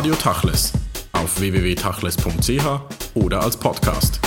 [0.00, 0.72] Radio Tachles
[1.12, 2.64] auf www.tachles.ch
[3.12, 4.18] oder als Podcast.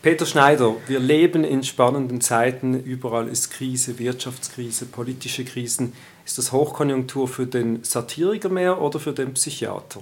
[0.00, 2.72] Peter Schneider, wir leben in spannenden Zeiten.
[2.72, 5.92] Überall ist Krise, Wirtschaftskrise, politische Krisen.
[6.24, 10.00] Ist das Hochkonjunktur für den Satiriker mehr oder für den Psychiater?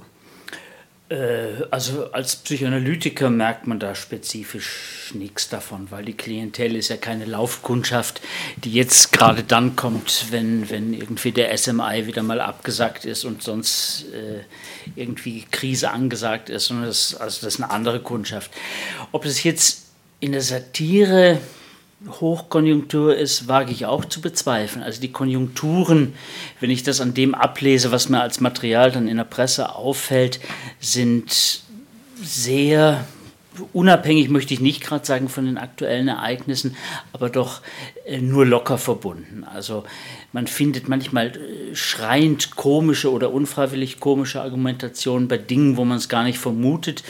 [1.08, 6.96] Äh, also als Psychoanalytiker merkt man da spezifisch nichts davon, weil die Klientel ist ja
[6.96, 8.20] keine Laufkundschaft,
[8.56, 13.42] die jetzt gerade dann kommt, wenn, wenn irgendwie der SMI wieder mal abgesagt ist und
[13.42, 14.40] sonst äh,
[14.96, 16.70] irgendwie Krise angesagt ist.
[16.70, 18.50] Und das, also das ist eine andere Kundschaft.
[19.12, 19.82] Ob es jetzt
[20.20, 21.40] in der Satire
[22.08, 24.82] Hochkonjunktur ist, wage ich auch zu bezweifeln.
[24.82, 26.14] Also die Konjunkturen,
[26.60, 30.40] wenn ich das an dem ablese, was mir als Material dann in der Presse auffällt,
[30.80, 31.62] sind
[32.20, 33.04] sehr
[33.72, 36.76] unabhängig, möchte ich nicht gerade sagen von den aktuellen Ereignissen,
[37.12, 37.60] aber doch
[38.06, 39.44] äh, nur locker verbunden.
[39.44, 39.84] Also
[40.32, 46.08] man findet manchmal äh, schreiend komische oder unfreiwillig komische Argumentationen bei Dingen, wo man es
[46.08, 47.02] gar nicht vermutet.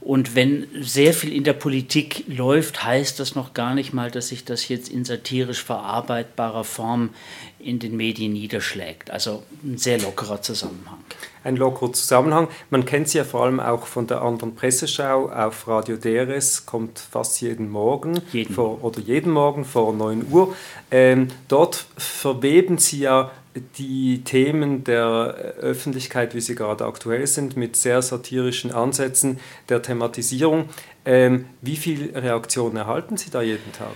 [0.00, 4.28] Und wenn sehr viel in der Politik läuft, heißt das noch gar nicht mal, dass
[4.28, 7.10] sich das jetzt in satirisch verarbeitbarer Form
[7.58, 9.10] in den Medien niederschlägt.
[9.10, 10.98] Also ein sehr lockerer Zusammenhang.
[11.44, 12.48] Ein lockerer Zusammenhang.
[12.70, 16.98] Man kennt sie ja vor allem auch von der anderen Presseschau auf Radio DRS, kommt
[16.98, 18.54] fast jeden Morgen jeden.
[18.54, 20.54] Vor, oder jeden Morgen vor 9 Uhr.
[20.90, 23.30] Ähm, dort verweben sie ja
[23.78, 30.68] die Themen der Öffentlichkeit, wie sie gerade aktuell sind, mit sehr satirischen Ansätzen der Thematisierung.
[31.04, 33.94] Ähm, wie viele Reaktionen erhalten Sie da jeden Tag?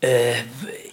[0.00, 0.34] Äh,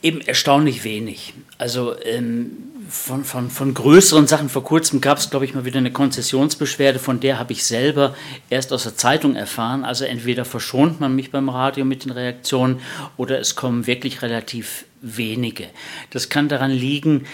[0.02, 1.34] eben erstaunlich wenig.
[1.58, 2.52] Also ähm,
[2.90, 7.00] von, von, von größeren Sachen, vor kurzem gab es, glaube ich, mal wieder eine Konzessionsbeschwerde,
[7.00, 8.16] von der habe ich selber
[8.50, 9.84] erst aus der Zeitung erfahren.
[9.84, 12.80] Also entweder verschont man mich beim Radio mit den Reaktionen
[13.18, 15.68] oder es kommen wirklich relativ wenige.
[16.12, 17.26] Das kann daran liegen,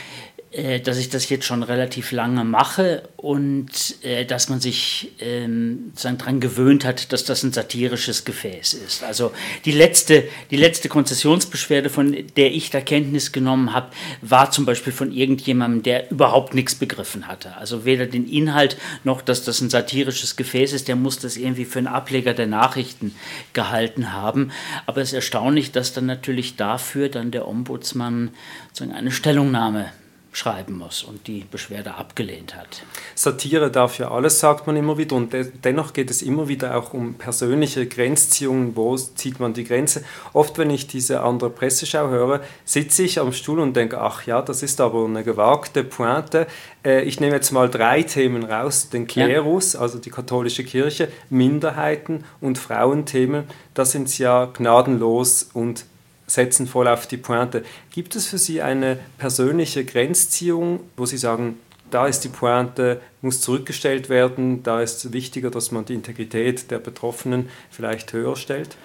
[0.52, 3.70] äh, dass ich das jetzt schon relativ lange mache und
[4.02, 9.04] äh, dass man sich ähm, daran gewöhnt hat, dass das ein satirisches Gefäß ist.
[9.04, 9.32] Also
[9.66, 14.92] die letzte, die letzte Konzessionsbeschwerde, von der ich da Kenntnis genommen habe, war zum Beispiel
[14.92, 17.56] von irgendjemandem, der überhaupt nichts begriffen hatte.
[17.58, 21.66] Also weder den Inhalt noch, dass das ein satirisches Gefäß ist, der muss das irgendwie
[21.66, 23.14] für einen Ableger der Nachrichten
[23.54, 24.50] gehalten haben.
[24.88, 28.32] Aber es ist erstaunlich, dass dann natürlich dafür dann der Ombudsmann
[28.70, 29.92] sozusagen eine Stellungnahme
[30.32, 32.84] schreiben muss und die Beschwerde abgelehnt hat.
[33.16, 36.78] Satire darf ja alles, sagt man immer wieder, und de dennoch geht es immer wieder
[36.78, 40.04] auch um persönliche Grenzziehungen, wo zieht man die Grenze.
[40.34, 44.42] Oft, wenn ich diese andere Presseschau höre, sitze ich am Stuhl und denke, ach ja,
[44.42, 46.46] das ist aber eine gewagte Pointe.
[46.86, 49.80] Äh, ich nehme jetzt mal drei Themen raus, den Klerus, ja.
[49.80, 55.86] also die katholische Kirche, Minderheiten und Frauenthemen, da sind sie ja gnadenlos und
[56.30, 57.64] setzen voll auf die Pointe.
[57.92, 61.60] Gibt es für Sie eine persönliche Grenzziehung, wo Sie sagen,
[61.92, 66.70] da ist die Pointe, muss zurückgestellt werden, da ist es wichtiger, dass man die Integrität
[66.72, 68.78] der Betroffenen vielleicht höher stellt?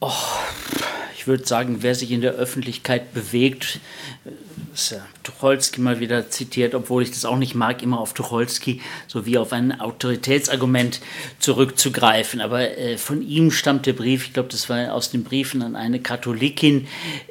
[0.00, 0.12] Oh,
[1.26, 3.80] ich würde sagen, wer sich in der Öffentlichkeit bewegt,
[4.72, 8.80] ist ja Tucholsky mal wieder zitiert, obwohl ich das auch nicht mag, immer auf Tucholsky
[9.08, 11.00] sowie auf ein Autoritätsargument
[11.40, 12.40] zurückzugreifen.
[12.40, 15.74] Aber äh, von ihm stammt der Brief, ich glaube, das war aus den Briefen an
[15.74, 16.86] eine Katholikin,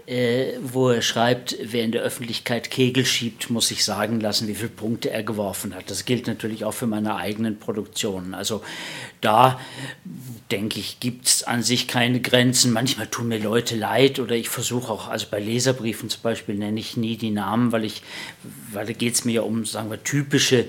[0.08, 4.56] äh, wo er schreibt, wer in der Öffentlichkeit Kegel schiebt, muss sich sagen lassen, wie
[4.56, 5.90] viele Punkte er geworfen hat.
[5.90, 8.34] Das gilt natürlich auch für meine eigenen Produktionen.
[8.34, 8.62] Also
[9.22, 9.58] da
[10.52, 12.74] denke ich, gibt es an sich keine Grenzen.
[12.74, 13.85] Manchmal tun mir Leute leid
[14.20, 17.86] oder ich versuche auch, also bei Leserbriefen zum Beispiel nenne ich nie die Namen, weil
[17.86, 18.02] ich,
[18.72, 20.66] weil da geht es mir ja um, sagen wir, typische,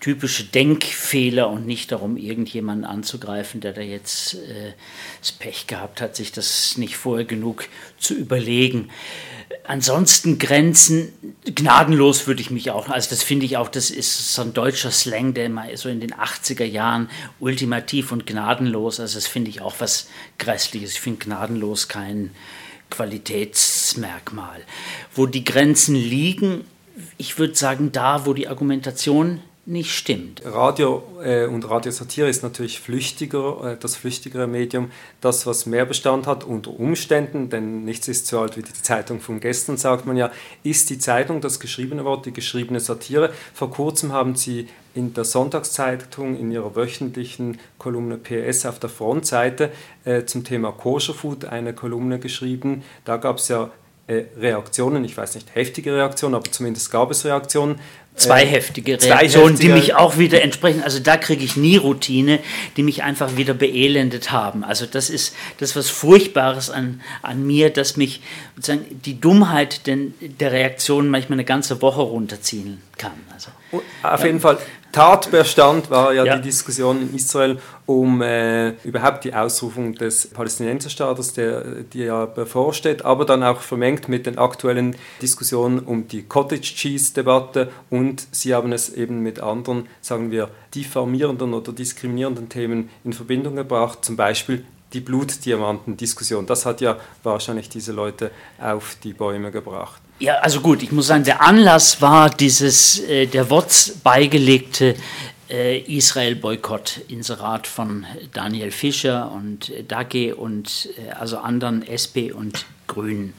[0.00, 4.72] typische Denkfehler und nicht darum, irgendjemanden anzugreifen, der da jetzt äh,
[5.20, 7.68] das Pech gehabt hat, sich das nicht vorher genug
[7.98, 8.90] zu überlegen.
[9.64, 11.12] Ansonsten Grenzen,
[11.56, 14.92] gnadenlos würde ich mich auch, also das finde ich auch, das ist so ein deutscher
[14.92, 17.08] Slang, der mal so in den 80er Jahren
[17.40, 20.08] ultimativ und gnadenlos, also das finde ich auch was
[20.38, 20.92] Grässliches.
[20.92, 22.30] Ich finde gnadenlos kein
[22.90, 24.60] Qualitätsmerkmal.
[25.14, 26.64] Wo die Grenzen liegen,
[27.16, 30.42] ich würde sagen, da, wo die Argumentation nicht stimmt.
[30.44, 36.28] Radio äh, und Radiosatire ist natürlich flüchtiger, äh, das flüchtigere Medium, das was mehr Bestand
[36.28, 40.16] hat unter Umständen, denn nichts ist so alt wie die Zeitung von gestern, sagt man
[40.16, 40.30] ja,
[40.62, 43.32] ist die Zeitung das geschriebene Wort, die geschriebene Satire.
[43.54, 49.72] Vor kurzem haben Sie in der Sonntagszeitung in ihrer wöchentlichen Kolumne PS auf der Frontseite
[50.04, 52.84] äh, zum Thema Kosher Food eine Kolumne geschrieben.
[53.04, 53.70] Da gab es ja
[54.06, 57.80] äh, Reaktionen, ich weiß nicht heftige Reaktionen, aber zumindest gab es Reaktionen
[58.16, 60.82] Zwei äh, heftige Reaktionen, die mich auch wieder entsprechen.
[60.82, 62.38] Also da kriege ich nie Routine,
[62.76, 64.64] die mich einfach wieder beelendet haben.
[64.64, 68.22] Also das ist das was Furchtbares an, an mir, dass mich
[68.56, 73.12] sozusagen die Dummheit denn, der Reaktionen manchmal eine ganze Woche runterziehen kann.
[73.34, 73.50] Also,
[74.02, 74.56] Auf jeden Fall,
[74.92, 81.34] Tatbestand war ja, ja, die Diskussion in Israel um äh, überhaupt die Ausrufung des Palästinenserstaates,
[81.34, 81.62] der,
[81.92, 87.70] die ja bevorsteht, aber dann auch vermengt mit den aktuellen Diskussionen um die Cottage Cheese-Debatte
[87.90, 93.56] und Sie haben es eben mit anderen, sagen wir, diffamierenden oder diskriminierenden Themen in Verbindung
[93.56, 96.46] gebracht, zum Beispiel die Blutdiamanten-Diskussion.
[96.46, 100.00] Das hat ja wahrscheinlich diese Leute auf die Bäume gebracht.
[100.18, 104.94] Ja, also gut, ich muss sagen, der Anlass war dieses äh, der WOTS beigelegte
[105.50, 110.88] äh, Israel-Boykott-Inserat von Daniel Fischer und äh, Dage und
[111.20, 113.34] also anderen SP und Grünen.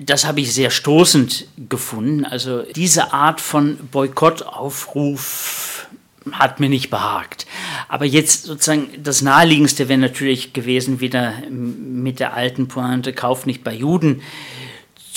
[0.00, 2.24] Das habe ich sehr stoßend gefunden.
[2.24, 5.88] Also diese Art von Boykottaufruf
[6.32, 7.46] hat mir nicht behagt.
[7.88, 13.62] Aber jetzt sozusagen das Naheliegendste wäre natürlich gewesen, wieder mit der alten Pointe, Kauf nicht
[13.62, 14.22] bei Juden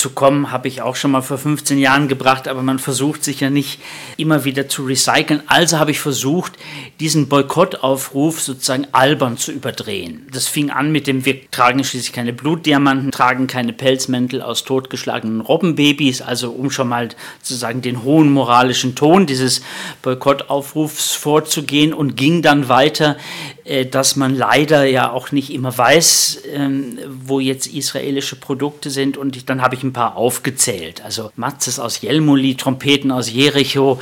[0.01, 3.39] zu kommen, habe ich auch schon mal vor 15 Jahren gebracht, aber man versucht sich
[3.39, 3.79] ja nicht
[4.17, 5.43] immer wieder zu recyceln.
[5.45, 6.53] Also habe ich versucht,
[6.99, 10.27] diesen Boykottaufruf sozusagen albern zu überdrehen.
[10.33, 15.41] Das fing an mit dem, wir tragen schließlich keine Blutdiamanten, tragen keine Pelzmäntel aus totgeschlagenen
[15.41, 17.09] Robbenbabys, also um schon mal
[17.43, 19.61] sozusagen den hohen moralischen Ton dieses
[20.01, 23.17] Boykottaufrufs vorzugehen und ging dann weiter,
[23.65, 29.17] äh, dass man leider ja auch nicht immer weiß, ähm, wo jetzt israelische Produkte sind
[29.17, 31.03] und dann habe ich ein paar aufgezählt.
[31.03, 33.99] Also Matzes aus Jelmoli, Trompeten aus Jericho,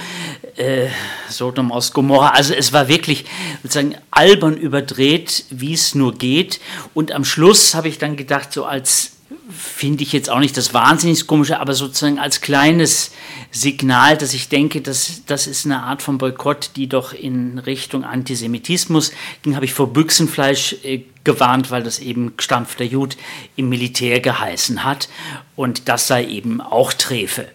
[0.55, 0.87] äh,
[1.29, 2.29] Sodom aus Gomorra.
[2.29, 3.25] Also es war wirklich
[3.63, 6.59] sozusagen albern überdreht, wie es nur geht.
[6.93, 9.18] Und am Schluss habe ich dann gedacht, so als
[9.49, 13.11] finde ich jetzt auch nicht das wahnsinnig komische, aber sozusagen als kleines
[13.51, 18.03] Signal, dass ich denke, dass das ist eine Art von Boykott, die doch in Richtung
[18.03, 19.11] Antisemitismus
[19.41, 23.17] ging, habe ich vor Büchsenfleisch äh, gewarnt, weil das eben gestampfter Jud
[23.55, 25.09] im Militär geheißen hat
[25.55, 27.47] und das sei eben auch Trefe.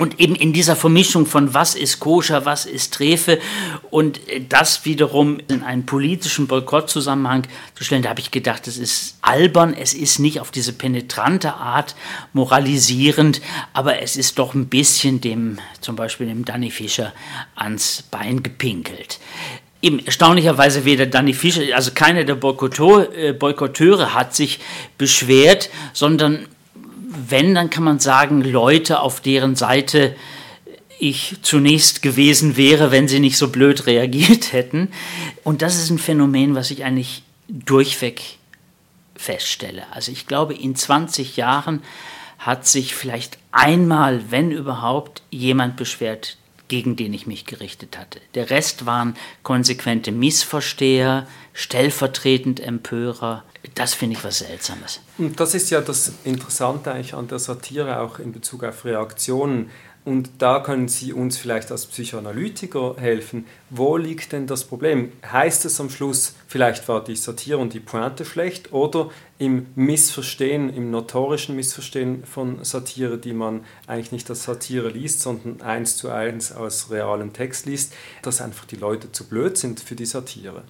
[0.00, 3.38] Und eben in dieser Vermischung von was ist koscher, was ist Trefe
[3.90, 9.18] und das wiederum in einen politischen Boykottzusammenhang zu stellen, da habe ich gedacht, es ist
[9.22, 11.94] albern, es ist nicht auf diese penetrante Art
[12.32, 13.40] moralisierend,
[13.72, 17.12] aber es ist doch ein bisschen dem, zum Beispiel dem Danny Fischer
[17.54, 19.18] ans Bein gepinkelt.
[19.80, 24.58] Eben erstaunlicherweise weder Danny Fischer, also keiner der äh, Boykotteure hat sich
[24.98, 26.46] beschwert, sondern
[27.30, 30.16] wenn, dann kann man sagen, Leute, auf deren Seite
[30.98, 34.88] ich zunächst gewesen wäre, wenn sie nicht so blöd reagiert hätten.
[35.44, 38.22] Und das ist ein Phänomen, was ich eigentlich durchweg
[39.16, 39.84] feststelle.
[39.92, 41.82] Also ich glaube, in 20 Jahren
[42.38, 46.36] hat sich vielleicht einmal, wenn überhaupt, jemand beschwert,
[46.68, 48.20] gegen den ich mich gerichtet hatte.
[48.34, 53.42] Der Rest waren konsequente Missversteher, stellvertretend Empörer,
[53.74, 55.00] das finde ich was Seltsames.
[55.18, 59.70] Und das ist ja das Interessante eigentlich an der Satire auch in Bezug auf Reaktionen.
[60.04, 63.44] Und da können Sie uns vielleicht als Psychoanalytiker helfen.
[63.68, 65.12] Wo liegt denn das Problem?
[65.30, 70.72] Heißt es am Schluss, vielleicht war die Satire und die Pointe schlecht oder im Missverstehen,
[70.72, 76.08] im notorischen Missverstehen von Satire, die man eigentlich nicht als Satire liest, sondern eins zu
[76.08, 77.92] eins aus realem Text liest,
[78.22, 80.62] dass einfach die Leute zu blöd sind für die Satire?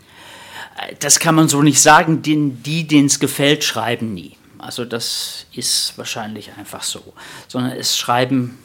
[1.01, 4.37] Das kann man so nicht sagen, den, die, denen es gefällt, schreiben nie.
[4.59, 7.13] Also das ist wahrscheinlich einfach so.
[7.47, 8.59] Sondern es schreiben,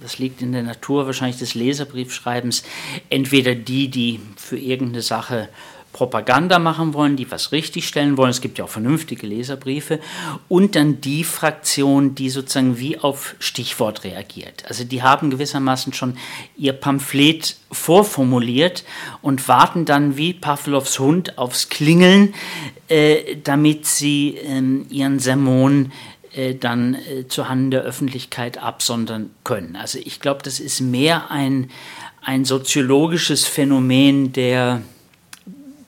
[0.00, 2.64] das liegt in der Natur wahrscheinlich des Leserbriefschreibens,
[3.10, 5.48] entweder die, die für irgendeine Sache
[5.94, 8.30] Propaganda machen wollen, die was richtigstellen wollen.
[8.30, 10.00] Es gibt ja auch vernünftige Leserbriefe.
[10.48, 14.64] Und dann die Fraktion, die sozusagen wie auf Stichwort reagiert.
[14.66, 16.18] Also die haben gewissermaßen schon
[16.56, 18.84] ihr Pamphlet vorformuliert
[19.22, 22.34] und warten dann wie Pavlovs Hund aufs Klingeln,
[22.88, 25.92] äh, damit sie äh, ihren Sermon
[26.34, 29.76] äh, dann äh, zuhanden der Öffentlichkeit absondern können.
[29.76, 31.70] Also ich glaube, das ist mehr ein,
[32.20, 34.82] ein soziologisches Phänomen der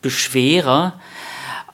[0.06, 1.00] Beschwerer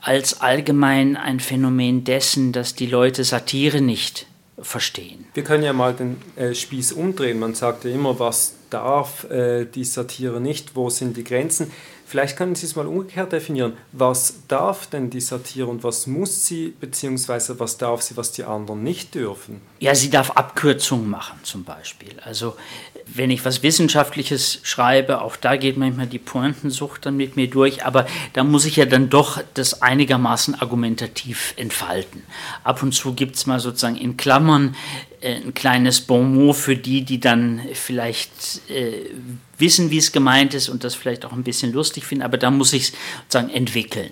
[0.00, 4.26] als allgemein ein Phänomen dessen, dass die Leute Satire nicht
[4.58, 5.26] verstehen.
[5.34, 7.38] Wir können ja mal den äh, Spieß umdrehen.
[7.38, 11.70] Man sagt ja immer, was darf äh, die Satire nicht, wo sind die Grenzen.
[12.12, 13.72] Vielleicht können Sie es mal umgekehrt definieren.
[13.92, 18.44] Was darf denn die Satire und was muss sie, beziehungsweise was darf sie, was die
[18.44, 19.62] anderen nicht dürfen?
[19.78, 22.12] Ja, sie darf Abkürzungen machen zum Beispiel.
[22.22, 22.54] Also
[23.06, 27.86] wenn ich was Wissenschaftliches schreibe, auch da geht manchmal die Pointensucht dann mit mir durch,
[27.86, 28.04] aber
[28.34, 32.24] da muss ich ja dann doch das einigermaßen argumentativ entfalten.
[32.62, 34.76] Ab und zu gibt es mal sozusagen in Klammern
[35.22, 38.30] ein kleines Bonmot für die, die dann vielleicht
[38.68, 39.10] äh,
[39.58, 42.50] wissen, wie es gemeint ist und das vielleicht auch ein bisschen lustig finden, aber da
[42.50, 42.92] muss ich es
[43.24, 44.10] sozusagen entwickeln.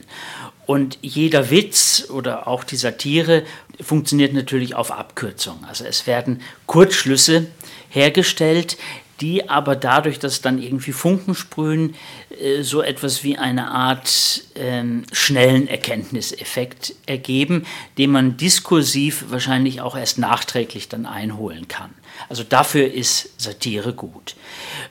[0.66, 3.42] Und jeder Witz oder auch die Satire
[3.80, 5.64] funktioniert natürlich auf Abkürzung.
[5.68, 7.46] Also es werden Kurzschlüsse
[7.88, 8.76] hergestellt,
[9.20, 11.94] die aber dadurch, dass dann irgendwie Funken sprühen,
[12.40, 17.66] äh, so etwas wie eine Art äh, schnellen Erkenntniseffekt ergeben,
[17.98, 21.90] den man diskursiv wahrscheinlich auch erst nachträglich dann einholen kann.
[22.28, 24.36] Also dafür ist Satire gut.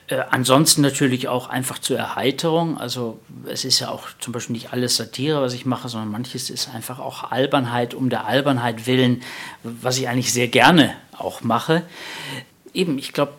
[0.08, 2.78] Äh, ansonsten natürlich auch einfach zur Erheiterung.
[2.78, 6.50] Also es ist ja auch zum Beispiel nicht alles Satire, was ich mache, sondern manches
[6.50, 9.22] ist einfach auch Albernheit um der Albernheit willen,
[9.62, 11.82] was ich eigentlich sehr gerne auch mache.
[12.72, 13.34] Eben, ich glaube,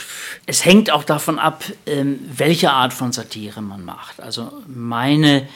[0.45, 4.19] es hängt auch davon ab, ähm, welche Art von Satire man macht.
[4.19, 5.47] Also meine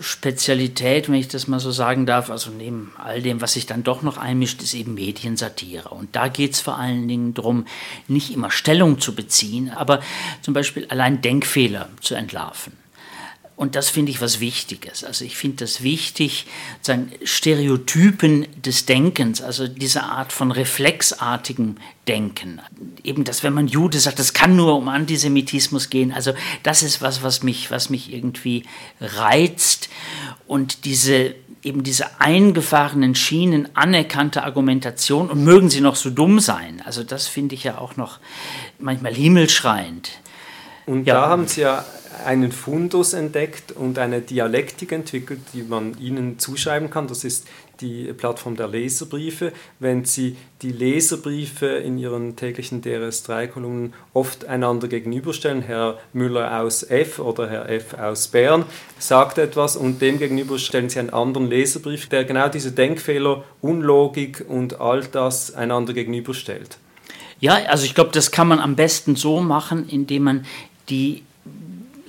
[0.00, 3.84] Spezialität, wenn ich das mal so sagen darf, also neben all dem, was sich dann
[3.84, 5.90] doch noch einmischt, ist eben Mediensatire.
[5.90, 7.66] Und da geht es vor allen Dingen darum,
[8.06, 10.00] nicht immer Stellung zu beziehen, aber
[10.42, 12.72] zum Beispiel allein Denkfehler zu entlarven.
[13.58, 15.02] Und das finde ich was Wichtiges.
[15.02, 16.46] Also ich finde das wichtig,
[16.80, 21.74] sagen, Stereotypen des Denkens, also diese Art von reflexartigem
[22.06, 22.60] Denken.
[23.02, 26.12] Eben, dass wenn man Jude sagt, das kann nur um Antisemitismus gehen.
[26.12, 28.62] Also das ist was, was mich, was mich irgendwie
[29.00, 29.88] reizt.
[30.46, 31.34] Und diese
[31.64, 36.80] eben diese eingefahrenen Schienen anerkannte Argumentation und mögen sie noch so dumm sein.
[36.86, 38.20] Also das finde ich ja auch noch
[38.78, 40.12] manchmal himmelschreiend.
[40.88, 41.14] Und ja.
[41.14, 41.84] da haben Sie ja
[42.24, 47.08] einen Fundus entdeckt und eine Dialektik entwickelt, die man Ihnen zuschreiben kann.
[47.08, 47.46] Das ist
[47.80, 49.52] die Plattform der Leserbriefe.
[49.78, 57.18] Wenn Sie die Leserbriefe in Ihren täglichen DRS3-Kolumnen oft einander gegenüberstellen, Herr Müller aus F
[57.18, 58.64] oder Herr F aus Bern
[58.98, 64.44] sagt etwas und dem gegenüber stellen Sie einen anderen Leserbrief, der genau diese Denkfehler, Unlogik
[64.48, 66.78] und all das einander gegenüberstellt.
[67.40, 70.46] Ja, also ich glaube, das kann man am besten so machen, indem man
[70.88, 71.22] die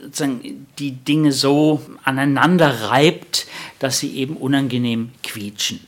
[0.10, 3.48] sozusagen die Dinge so aneinander reibt,
[3.80, 5.80] dass sie eben unangenehm quietschen.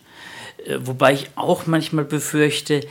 [0.66, 2.82] Äh, wobei ich auch manchmal befürchte,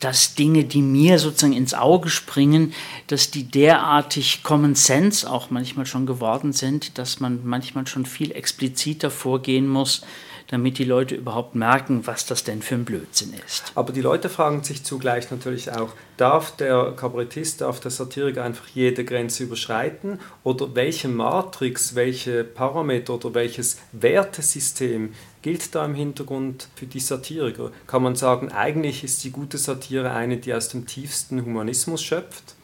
[0.00, 2.74] dass Dinge, die mir sozusagen ins Auge springen,
[3.06, 8.32] dass die derartig Common Sense auch manchmal schon geworden sind, dass man manchmal schon viel
[8.32, 10.02] expliziter vorgehen muss,
[10.48, 13.72] damit die Leute überhaupt merken, was das denn für ein Blödsinn ist.
[13.74, 18.66] Aber die Leute fragen sich zugleich natürlich auch, darf der Kabarettist, darf der Satiriker einfach
[18.68, 26.68] jede Grenze überschreiten oder welche Matrix, welche Parameter oder welches Wertesystem gilt da im Hintergrund
[26.76, 27.72] für die Satiriker?
[27.86, 32.54] Kann man sagen, eigentlich ist die gute Satire eine, die aus dem tiefsten Humanismus schöpft?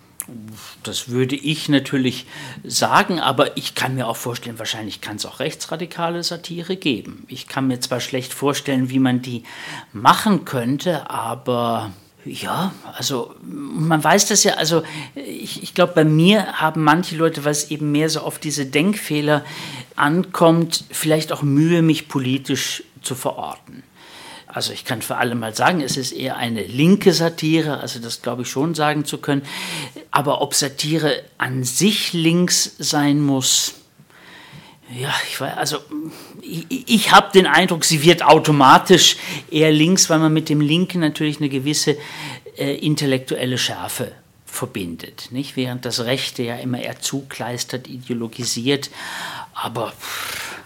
[0.83, 2.27] Das würde ich natürlich
[2.65, 7.25] sagen, aber ich kann mir auch vorstellen, wahrscheinlich kann es auch rechtsradikale Satire geben.
[7.29, 9.45] Ich kann mir zwar schlecht vorstellen, wie man die
[9.93, 11.93] machen könnte, aber
[12.25, 14.83] ja, also man weiß das ja, also
[15.15, 19.45] ich, ich glaube, bei mir haben manche Leute, was eben mehr so auf diese Denkfehler
[19.97, 23.83] ankommt, vielleicht auch Mühe, mich politisch zu verorten.
[24.59, 28.23] Also ich kann für alle mal sagen, es ist eher eine linke Satire, also das
[28.23, 29.43] glaube ich schon sagen zu können.
[30.11, 33.75] Aber ob Satire an sich links sein muss,
[34.93, 35.79] ja, ich weiß, also
[36.43, 39.17] ich, ich habe den Eindruck, sie wird automatisch
[39.49, 41.97] eher links, weil man mit dem Linken natürlich eine gewisse
[42.57, 44.11] äh, intellektuelle Schärfe
[44.45, 45.55] verbindet, nicht?
[45.55, 48.91] Während das Rechte ja immer eher zukleistert, ideologisiert,
[49.55, 49.93] aber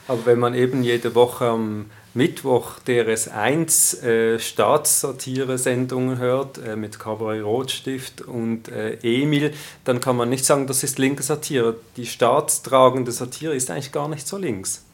[0.08, 7.42] aber wenn man eben jede Woche am Mittwoch DRS1 äh, Staatssatire-Sendungen hört äh, mit Cabaret
[7.42, 9.54] Rotstift und äh, Emil,
[9.84, 11.76] dann kann man nicht sagen, das ist linke Satire.
[11.96, 14.84] Die staatstragende Satire ist eigentlich gar nicht so links.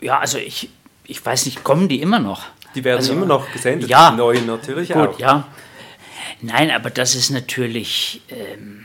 [0.00, 0.68] Ja, also ich,
[1.04, 2.42] ich weiß nicht, kommen die immer noch?
[2.74, 5.18] Die werden also, immer noch gesendet, ja, die neuen natürlich gut, auch.
[5.18, 5.48] Ja.
[6.42, 8.20] Nein, aber das ist natürlich...
[8.28, 8.84] Ähm,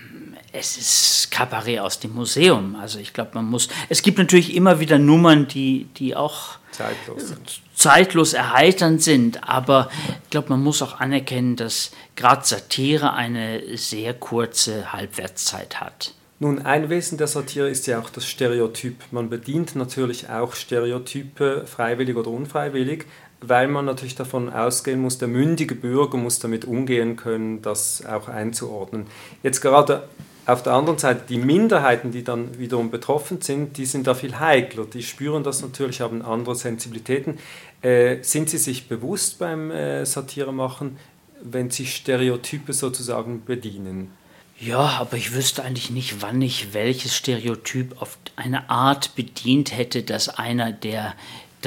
[0.51, 2.75] es ist Kabarett aus dem Museum.
[2.75, 3.69] Also ich glaube, man muss.
[3.87, 7.33] Es gibt natürlich immer wieder Nummern, die, die auch zeitlos,
[7.75, 9.89] zeitlos erheiternd sind, aber
[10.23, 16.13] ich glaube, man muss auch anerkennen, dass gerade Satire eine sehr kurze Halbwertszeit hat.
[16.41, 18.95] Nun, ein Wesen der Satire ist ja auch das Stereotyp.
[19.11, 23.05] Man bedient natürlich auch Stereotype, freiwillig oder unfreiwillig,
[23.41, 28.29] weil man natürlich davon ausgehen muss, der mündige Bürger muss damit umgehen können, das auch
[28.29, 29.07] einzuordnen.
[29.43, 30.07] Jetzt gerade
[30.49, 34.39] auf der anderen Seite die Minderheiten, die dann wiederum betroffen sind, die sind da viel
[34.39, 34.85] heikler.
[34.85, 37.37] Die spüren das natürlich, haben andere Sensibilitäten.
[37.81, 40.97] Äh, sind sie sich bewusst beim äh, Satire machen,
[41.41, 44.11] wenn sie Stereotype sozusagen bedienen?
[44.59, 50.03] Ja, aber ich wüsste eigentlich nicht, wann ich welches Stereotyp auf eine Art bedient hätte,
[50.03, 51.13] dass einer, der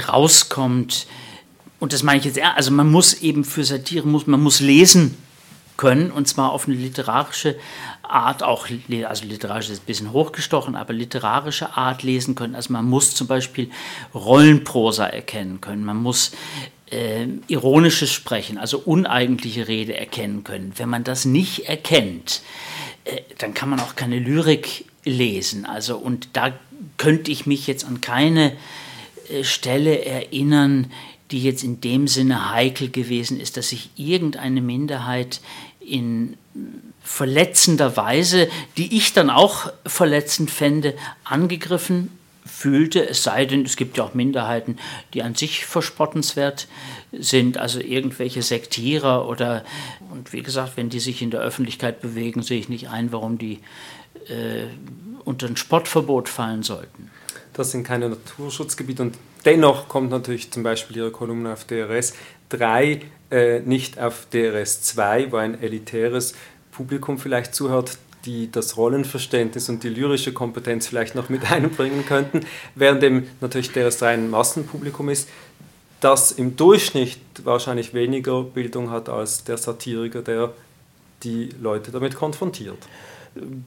[0.09, 1.07] rauskommt,
[1.81, 5.17] und das meine ich jetzt, also man muss eben für Satire, muss, man muss lesen
[5.79, 7.57] können, und zwar auf eine literarische
[8.12, 8.69] Art auch,
[9.07, 12.54] also literarisch ist ein bisschen hochgestochen, aber literarische Art lesen können.
[12.54, 13.71] Also man muss zum Beispiel
[14.14, 16.33] Rollenprosa erkennen können, man muss
[16.90, 20.73] äh, ironisches Sprechen, also uneigentliche Rede erkennen können.
[20.76, 22.42] Wenn man das nicht erkennt,
[23.04, 25.64] äh, dann kann man auch keine Lyrik lesen.
[25.64, 26.52] Also, und da
[26.99, 28.52] könnte ich mich jetzt an keine
[29.31, 30.92] äh, Stelle erinnern,
[31.31, 35.40] die jetzt in dem Sinne heikel gewesen ist, dass sich irgendeine Minderheit
[35.81, 36.37] in
[37.02, 40.94] verletzender Weise, die ich dann auch verletzend fände,
[41.25, 42.11] angegriffen
[42.44, 44.78] fühlte, es sei denn, es gibt ja auch Minderheiten,
[45.14, 46.68] die an sich verspottenswert
[47.12, 49.64] sind, also irgendwelche Sektierer oder,
[50.11, 53.38] und wie gesagt, wenn die sich in der Öffentlichkeit bewegen, sehe ich nicht ein, warum
[53.38, 53.61] die
[54.28, 54.64] äh,
[55.25, 57.11] unter ein Spottverbot fallen sollten.
[57.52, 62.14] Das sind keine Naturschutzgebiete und dennoch kommt natürlich zum Beispiel Ihre Kolumne auf DRS
[62.49, 66.35] 3 äh, nicht auf DRS 2, wo ein elitäres
[66.73, 72.41] Publikum vielleicht zuhört, die das Rollenverständnis und die lyrische Kompetenz vielleicht noch mit einbringen könnten,
[72.75, 75.29] während dem natürlich DRS 3 ein Massenpublikum ist,
[76.00, 80.52] das im Durchschnitt wahrscheinlich weniger Bildung hat als der Satiriker, der
[81.25, 82.79] die Leute damit konfrontiert.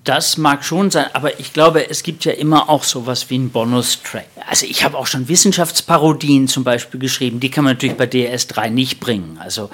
[0.03, 3.49] Das mag schon sein, aber ich glaube, es gibt ja immer auch sowas wie einen
[3.49, 4.27] Bonustrack.
[4.47, 8.69] Also ich habe auch schon Wissenschaftsparodien zum Beispiel geschrieben, die kann man natürlich bei DS3
[8.69, 9.39] nicht bringen.
[9.39, 9.71] Also,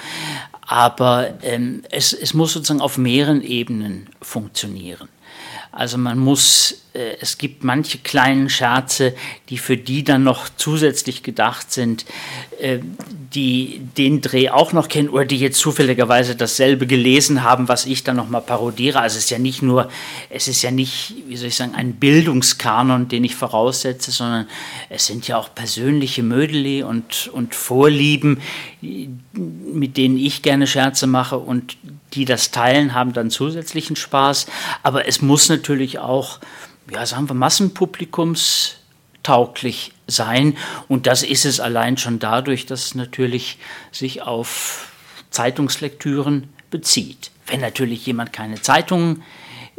[0.61, 5.09] aber ähm, es, es muss sozusagen auf mehreren Ebenen funktionieren.
[5.73, 9.13] Also man muss, äh, es gibt manche kleinen Scherze,
[9.50, 12.05] die für die dann noch zusätzlich gedacht sind,
[12.60, 12.79] äh,
[13.33, 18.03] die den Dreh auch noch kennen oder die jetzt zufälligerweise dasselbe gelesen haben, was ich
[18.03, 19.00] dann nochmal parodiere.
[19.00, 19.89] Also es ist ja nicht nur,
[20.29, 24.48] es ist ja nicht, wie soll ich sagen, ein Bildungskanon, den ich voraussetze, sondern
[24.89, 28.41] es sind ja auch persönliche Mödeli und, und Vorlieben,
[28.81, 31.77] mit denen ich gerne Scherze mache und
[32.13, 34.48] die das teilen, haben dann zusätzlichen Spaß.
[34.83, 36.39] Aber es muss natürlich auch,
[36.91, 40.55] ja, sagen wir, massenpublikumstauglich sein.
[40.88, 43.57] Und das ist es allein schon dadurch, dass es natürlich
[43.91, 44.88] sich auf
[45.29, 47.31] Zeitungslektüren bezieht.
[47.48, 49.24] Wenn natürlich jemand keine Zeitungen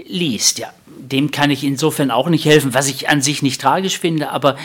[0.04, 3.98] liest, ja, dem kann ich insofern auch nicht helfen, was ich an sich nicht tragisch
[3.98, 4.56] finde, aber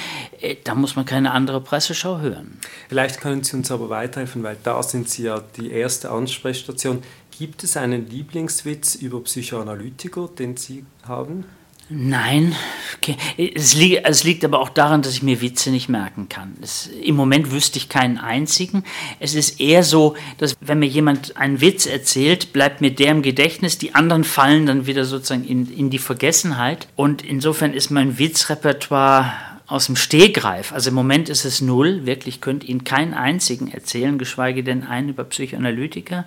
[0.42, 2.60] äh, da muss man keine andere Presseschau hören.
[2.90, 7.02] Vielleicht können Sie uns aber weiterhelfen, weil da sind Sie ja die erste Ansprechstation.
[7.38, 11.46] Gibt es einen Lieblingswitz über Psychoanalytiker, den Sie haben?
[11.90, 12.54] Nein,
[12.98, 13.16] okay.
[13.38, 16.58] es, liegt, es, liegt, aber auch daran, dass ich mir Witze nicht merken kann.
[16.62, 18.84] Es, Im Moment wüsste ich keinen einzigen.
[19.22, 23.22] Es ist eher so, dass wenn mir jemand einen Witz erzählt, bleibt mir der im
[23.22, 26.90] Gedächtnis, die anderen fallen dann wieder sozusagen in, in die Vergessenheit.
[26.98, 29.32] Und insofern ist mein Witzrepertoire
[29.66, 30.74] aus dem Stehgreif.
[30.74, 35.10] Also im Moment ist es null, wirklich könnte Ihnen keinen einzigen erzählen, geschweige denn einen
[35.10, 36.26] über Psychoanalytiker.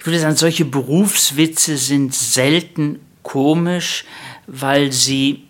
[0.00, 2.98] Ich würde sagen, solche Berufswitze sind selten
[3.30, 4.04] komisch,
[4.48, 5.44] weil sie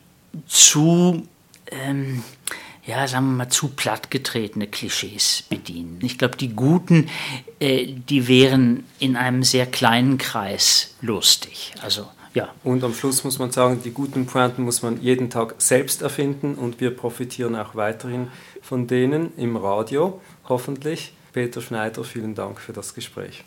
[0.46, 1.26] zu,
[1.70, 2.22] ähm,
[2.84, 5.98] ja, sagen wir mal, zu plattgetretene Klischees bedienen.
[6.02, 7.08] Ich glaube, die guten,
[7.58, 11.72] äh, die wären in einem sehr kleinen Kreis lustig.
[11.82, 12.50] Also, ja.
[12.64, 16.56] Und am Schluss muss man sagen, die guten Pointen muss man jeden Tag selbst erfinden
[16.56, 18.28] und wir profitieren auch weiterhin
[18.60, 21.14] von denen im Radio, hoffentlich.
[21.32, 23.44] Peter Schneider, vielen Dank für das Gespräch.